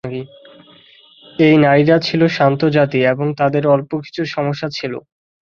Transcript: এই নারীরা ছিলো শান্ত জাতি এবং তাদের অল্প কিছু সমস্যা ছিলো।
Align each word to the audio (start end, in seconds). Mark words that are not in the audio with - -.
এই 1.39 1.55
নারীরা 1.63 1.97
ছিলো 2.07 2.25
শান্ত 2.37 2.61
জাতি 2.75 2.99
এবং 3.05 3.27
তাদের 3.39 3.63
অল্প 3.67 3.91
কিছু 4.05 4.21
সমস্যা 4.35 4.67
ছিলো। 4.77 4.99